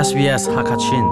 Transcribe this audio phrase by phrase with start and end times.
[0.00, 1.06] SBS Hakachin.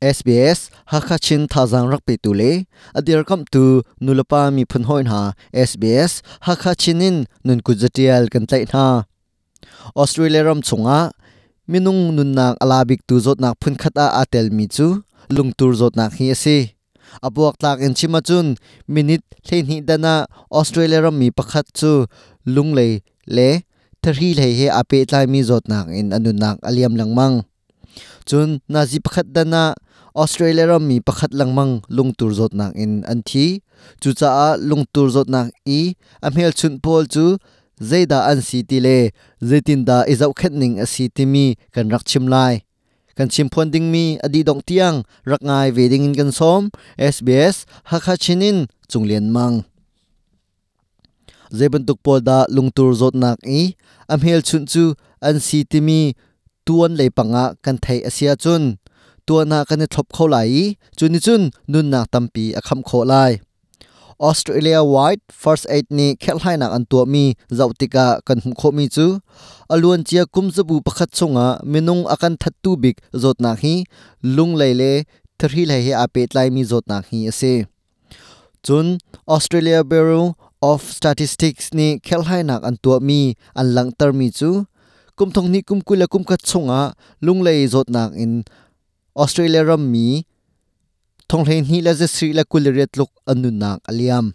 [0.00, 2.64] SBS Hakachin thazang rak pe tu le
[2.98, 6.12] adir kam tu nulapa mi phun hoin ha SBS
[6.46, 7.16] Hakachinin
[7.46, 9.04] nun kujatial kan tlai na.
[10.00, 11.00] Australia ram chunga,
[11.68, 15.04] minung nun nak alabik tu zot nak phun khata atel mi chu
[15.36, 16.58] lungtur zot nak hi ase.
[17.26, 18.46] Abuak tak in chima chun
[18.94, 20.14] minute hlein hi dana
[20.58, 21.92] Australia ram mi pakhat chu
[22.54, 22.92] lunglei
[23.36, 23.50] le
[24.06, 27.42] thari lei he ape tlai mi zot nak in anu nak aliam langmang
[28.26, 29.72] chun, nazi pakhat dana,
[30.12, 33.62] Australia ram mi pakhat langmang lungtur zot nak in an thi.
[34.02, 35.94] Chu cha a lungtur zot nak i
[36.26, 37.38] amhel chun pol chu
[37.78, 38.98] zeida an si ti le
[39.48, 42.66] zetin da izau khet ning a si ti mi, kan rak chim lai.
[43.16, 46.62] Kan chim phon ding mi adi dong tiang rak ngai ve ding in kan som
[46.98, 47.56] SBS
[47.90, 48.58] hakha chinin
[48.90, 49.64] chunglen mang
[51.58, 53.74] zeban tuk pol da lungtur zot nak i.
[54.12, 54.94] Amhel chun chu
[55.28, 56.00] an si ti mi
[56.66, 58.62] tuan le panga kan thei asia chun.
[59.26, 63.32] Tuana kan e thlop kho lai chuni chun nun na tampi akham kho lai.
[64.28, 67.24] Australia White First Aid ni khelhai nak an tu mi
[67.58, 69.06] zautika kan hum kho mi chu.
[69.72, 73.74] Alun chia kum zabu pakhat chunga minung akan thattu bik zot na hi.
[74.22, 74.92] Lung leile
[75.38, 77.54] thri lai he apet lai mi zot na hi ase.
[78.66, 78.86] Chun
[79.34, 80.24] Australia Bureau
[80.62, 84.66] of Statistics ni khelhai nak an tua mi, an lang tar mi chu.
[85.16, 88.44] Kum thong ni kum kula kum khat chunga, lung lei zot nak in
[89.16, 90.24] Australia ram mi.
[91.28, 94.34] Thong hlen hi la je sri la kul ret luk anu nak aliam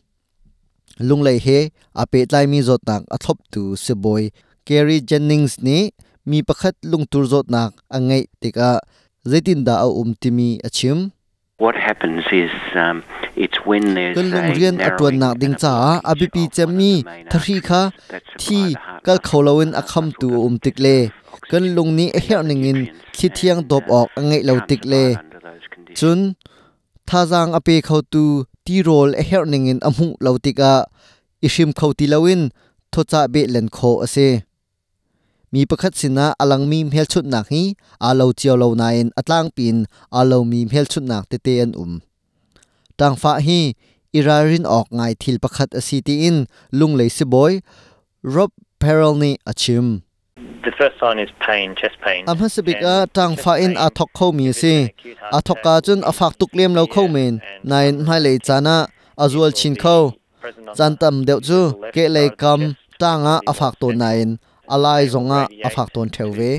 [1.00, 4.30] lung lei he ape tlai mi zot nak athop tu se boy.
[4.66, 5.90] Kerry Jennings ni,
[6.26, 8.80] mi pakhat lung tur zot nak angai tika.
[9.26, 11.14] Zaitin da a um timi achim
[11.62, 12.50] What happens is
[12.84, 13.04] um,
[13.44, 16.44] it's when there's kan lung a rian atwan nak narrowing ding and cha a abipi
[16.46, 17.82] blockage of chami the main thari artery kha
[18.14, 20.96] that thi supply the heart kal with kholawin oxygen akham tu natural um tikle
[21.36, 22.80] oxygen kan lung ni a her ningin
[23.18, 26.00] thi thiang dop ok angai lo can't tikle survive under those conditions.
[26.00, 26.20] chun
[27.10, 28.24] thazang ape khau tu
[28.66, 30.74] ti rol a her ningin amu lo tika
[31.48, 32.42] ishim khau ti lawin
[32.94, 34.28] thocha be len kho ase
[35.52, 38.68] mi pakhat sina alang mi mhel chut nak hi alo chiao lo
[39.20, 39.78] atlang pin
[40.20, 41.94] alo mi mhel chut nak te te an um.
[43.00, 43.60] Tang fa hi
[44.18, 46.38] irarin ok ngai thil pakhat asi ti in
[46.80, 47.54] lung lei si boy
[48.24, 48.52] rob
[48.82, 49.88] perel ni achim
[50.66, 52.24] The first sign is pain, chest pain.
[52.30, 54.76] am hasabik a tang fa in a thok kho mi si.
[55.38, 57.34] a thok ka chun a fak tuk lem lo kho men.
[57.70, 58.78] Nain mai lei chana
[59.24, 59.98] azual chin kho.
[60.78, 61.62] chan tam deuh chu
[61.96, 62.62] ke lei kam
[63.02, 64.30] tanga a fak to nain
[64.76, 66.52] alai zonga a fak ton theuwe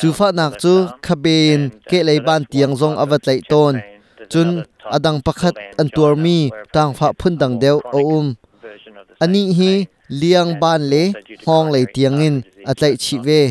[0.00, 0.72] chu fa nak chu
[1.06, 1.58] khabin
[1.90, 3.74] ke lei ban tiang zong awat lei ton.
[4.32, 4.48] chun
[4.96, 6.38] adang pakhat an tur mi
[6.74, 8.26] tang fa phun dang deuh o um.
[9.24, 9.72] ani hi
[10.20, 11.02] liang ban le
[11.46, 12.34] hong lei tiangin
[12.70, 13.42] atlai chi ve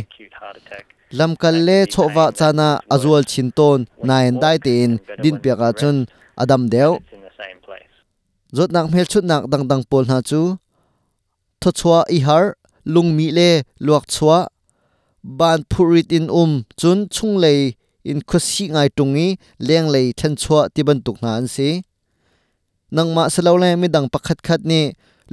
[1.18, 4.90] lam kal le chowa chana azual chin ton nain dai tin
[5.24, 5.98] din piaka chun
[6.42, 6.94] adam deuh
[8.56, 10.42] zot nak mel chut nak dang dang pol na chu.
[11.62, 12.46] Tho chua i har
[12.86, 13.50] lung mi le
[13.80, 14.48] luak chua.
[15.24, 19.28] Ban phurit in um chun chung lei in khosi ngai tungi
[19.68, 21.70] leng lei then chua ti ban tuk na an si.
[22.96, 24.82] Nangma salo le mi dang pakhat khat ni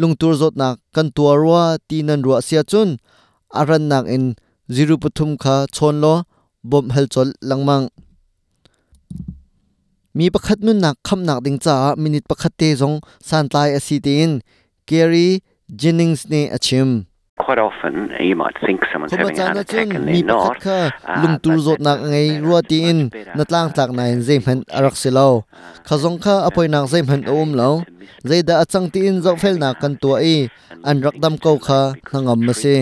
[0.00, 2.90] lungtur zot nak kan tua ruwa ti nan ruwa sia chun.
[3.60, 4.24] Aran nak in
[4.74, 6.14] ziru pathum kha chon lo
[6.70, 7.86] bom hel chol langmang.
[10.16, 12.96] Mi pakhat nun nak kham nak ding cha minute pakhat te zong
[13.28, 14.30] san tlai asi tin
[14.88, 15.28] Gary
[15.80, 17.06] Jennings ne achim
[17.38, 20.34] Quite often, you might think someone's khoma having a heart chana attack chun mi they're
[20.34, 20.60] pakhat not.
[20.66, 20.78] kha
[21.12, 22.98] uh, lungtur but zot that's nak a ngai better- ruwa ti much in.
[23.08, 25.28] better, na tlang tlak na in uh, zem han arak silo
[25.88, 27.70] khazong kha apoi nak zem han om lo.
[28.28, 30.36] zeida achang ti in zo fel na kan tua i
[30.88, 31.80] an rak dam ko kha
[32.12, 32.76] nangam ma se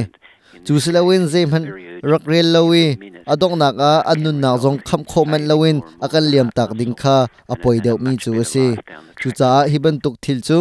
[0.67, 1.65] chu silawin zem han
[2.11, 2.87] rak rel lowi
[3.33, 7.17] adong nak a anun nak zong kham kho man lowin akan liam tak ding kha
[7.53, 8.67] apoi deuh mi chu ase
[9.21, 10.59] chu cha hiban tuk thil chu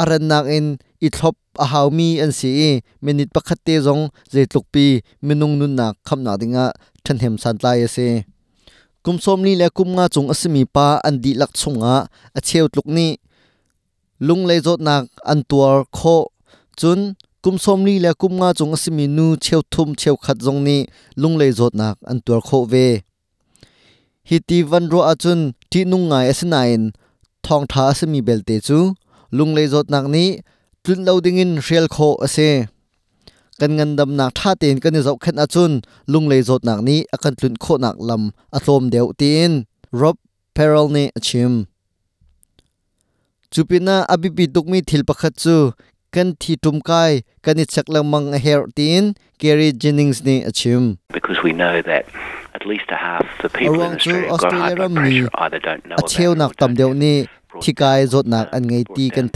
[0.00, 0.66] aran nak in
[1.06, 1.86] i thlop a haw
[2.24, 2.70] an si i.
[3.04, 4.02] Minute pakhat te zong
[4.32, 4.86] zeitluk pi
[5.26, 6.64] minung nun nak kham dinga
[7.04, 8.08] than san tlai ase
[9.04, 11.94] kum ni le kum chung asimi pa an di lak chunga
[12.38, 13.06] a cheu tluk ni.
[14.26, 16.16] Lung le zot nak an tuar kho.
[16.80, 17.00] Chun,
[17.42, 20.86] kum ni le kum chung asimi nu cheu thum cheu khat zong ni.
[21.16, 22.86] Lung le zot nak an tuar kho ve.
[24.28, 25.40] Hi ti van ro a chun,
[25.70, 26.82] ti nung ngai asinain
[27.44, 28.78] thong tha asimi belte chu.
[29.36, 30.24] Lung le zot nak ni
[30.84, 32.66] tlun lo ding in real kho ase
[33.60, 35.72] kan ngan dam nak tha ten kan zau khat a chun.
[36.12, 38.22] Lung le zot nak ni akan tlun kho nak lam
[38.56, 39.52] atlom deu tin.
[40.00, 40.16] Rob
[40.56, 41.52] perel ni achim
[43.52, 45.56] chupina abipi tukmi thil pakhat chu.
[46.14, 47.12] Kan thi tum kai
[47.44, 49.14] kan i chak lang mang a her tin.
[49.38, 52.04] Gary Jennings ni achim because we know that
[52.54, 55.30] at least a half the people in chu Australia got high Australia blood pressure.
[55.44, 57.14] Either don't know about it nak or tam have ni
[57.64, 59.28] thikai down, zot nak an ngei brought ti kan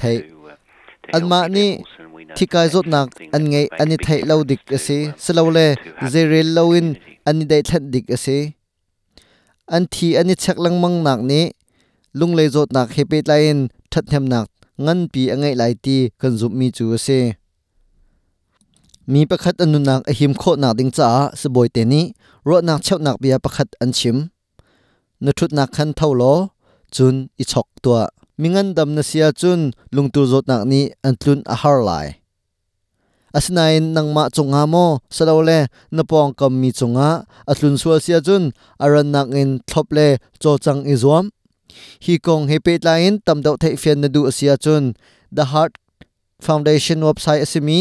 [1.06, 1.67] down an ma ni
[2.37, 5.12] thikai zot nak an that ani big lo dik ase um,
[5.56, 6.64] le to having zerel a
[7.29, 8.38] ani dei thlat dik ase
[9.75, 11.41] an thi ani chak lang mang nak ni
[12.19, 13.58] lung le zot nak hepe lain
[13.93, 14.49] that hem nak
[14.85, 17.20] ngan pi angai lai ti kan zup mi chu ase
[19.12, 20.12] mi pakhat anu nak a
[20.43, 21.09] kho nak ding cha
[21.41, 22.00] se boy te ni
[22.49, 24.17] ro nak nak bia pakhat an chim
[25.25, 26.32] na thut nak khan thau lo
[26.94, 28.02] chun i chok tua
[28.41, 32.06] mingan dam na sia chun lungtur zot nak ni an tlun a har lai.
[33.37, 34.87] Asinain nang ma chunga mo
[35.17, 35.59] salole
[35.97, 37.11] na pong kam mi chunga
[37.50, 38.44] atlun sual sia chun,
[38.85, 40.06] aran nak in thlop le
[40.41, 40.94] cho chang i
[42.05, 44.85] hi kong he pe lain tam dau thei fian na du sia chun.
[45.37, 45.73] The heart
[46.41, 47.81] foundation website asimi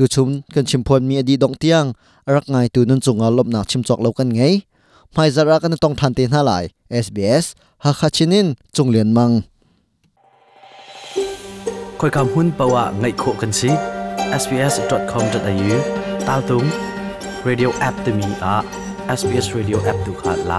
[0.00, 1.86] tu chum kan chimpon mi adi dong tiang
[2.28, 4.54] arak ngai tu nun chunga lop nak chim chok lo kan ngei
[5.16, 6.64] mai zara kan tong than te na lai
[7.04, 7.44] sbs
[7.82, 9.34] ha khachinin chunglen mang
[12.00, 13.70] คอยคำหุ้นปะวะไงโคกันสิ
[14.42, 15.76] sbs.com.au
[16.28, 16.64] ตาลตุง
[17.48, 18.56] radio app ตมีอ่ะ
[19.18, 20.54] sbs radio app ตุขาดล